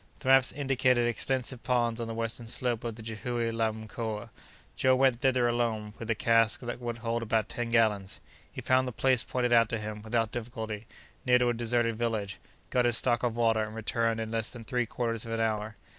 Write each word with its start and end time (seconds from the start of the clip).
The 0.21 0.29
maps 0.29 0.51
indicated 0.51 1.07
extensive 1.07 1.61
ponds 1.61 1.99
on 2.01 2.07
the 2.07 2.15
western 2.15 2.47
slope 2.47 2.83
of 2.83 2.95
the 2.95 3.03
Jihoue 3.03 3.51
la 3.53 3.71
Mkoa. 3.71 4.31
Joe 4.75 4.95
went 4.95 5.19
thither 5.19 5.47
alone 5.47 5.93
with 5.99 6.09
a 6.09 6.15
cask 6.15 6.61
that 6.61 6.79
would 6.81 6.97
hold 6.97 7.21
about 7.21 7.47
ten 7.49 7.69
gallons. 7.69 8.19
He 8.51 8.61
found 8.61 8.87
the 8.87 8.91
place 8.93 9.23
pointed 9.23 9.53
out 9.53 9.69
to 9.69 9.77
him, 9.77 10.01
without 10.01 10.31
difficulty, 10.31 10.87
near 11.23 11.37
to 11.37 11.49
a 11.49 11.53
deserted 11.53 11.97
village; 11.99 12.39
got 12.71 12.85
his 12.85 12.97
stock 12.97 13.21
of 13.21 13.37
water, 13.37 13.63
and 13.63 13.75
returned 13.75 14.19
in 14.19 14.31
less 14.31 14.49
than 14.49 14.65
three 14.65 14.87
quarters 14.87 15.23
of 15.23 15.33
an 15.33 15.39
hour. 15.39 15.75